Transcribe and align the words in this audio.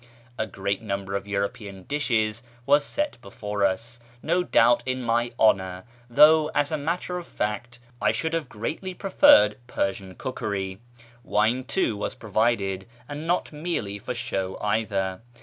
A 0.35 0.47
great 0.47 0.81
number 0.81 1.15
of 1.15 1.27
European 1.27 1.83
dishes 1.83 2.41
was 2.65 2.83
set 2.83 3.21
before 3.21 3.63
us, 3.63 3.99
no 4.23 4.41
doubt 4.41 4.81
in 4.87 5.03
my 5.03 5.31
honour, 5.39 5.83
though, 6.09 6.47
as 6.55 6.71
a 6.71 6.77
matter 6.79 7.19
of 7.19 7.27
fact, 7.27 7.77
I 8.01 8.11
should 8.11 8.33
have 8.33 8.49
greatly 8.49 8.95
preferred 8.95 9.59
Persian 9.67 10.15
cookery. 10.15 10.79
Wine, 11.23 11.65
too, 11.65 11.95
was 11.95 12.15
provided, 12.15 12.87
and 13.07 13.27
not 13.27 13.53
merely 13.53 13.99
for 13.99 14.15
show 14.15 14.57
either. 14.59 15.21